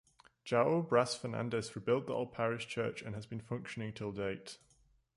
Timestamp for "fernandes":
1.15-1.75